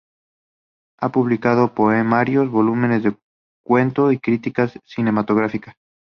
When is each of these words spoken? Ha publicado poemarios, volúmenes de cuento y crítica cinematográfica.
Ha 0.99 1.09
publicado 1.11 1.75
poemarios, 1.75 2.49
volúmenes 2.49 3.03
de 3.03 3.15
cuento 3.63 4.11
y 4.11 4.17
crítica 4.17 4.67
cinematográfica. 4.83 5.75